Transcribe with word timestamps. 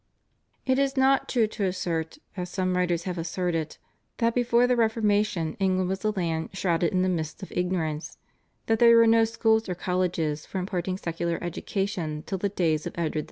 It 0.65 0.79
is 0.79 0.97
not 0.97 1.29
true 1.29 1.45
to 1.45 1.65
assert, 1.65 2.17
as 2.35 2.49
some 2.49 2.75
writers 2.75 3.03
have 3.03 3.19
asserted, 3.19 3.77
that 4.17 4.33
before 4.33 4.65
the 4.65 4.75
Reformation 4.75 5.55
England 5.59 5.89
was 5.89 6.03
a 6.03 6.09
land 6.09 6.49
shrouded 6.53 6.91
in 6.91 7.03
the 7.03 7.07
mists 7.07 7.43
of 7.43 7.51
ignorance; 7.51 8.17
that 8.65 8.79
there 8.79 8.97
were 8.97 9.05
no 9.05 9.25
schools 9.25 9.69
or 9.69 9.75
colleges 9.75 10.43
for 10.43 10.57
imparting 10.57 10.97
secular 10.97 11.37
education 11.43 12.23
till 12.25 12.39
the 12.39 12.49
days 12.49 12.87
of 12.87 12.97
Edward 12.97 13.19
VI. 13.19 13.19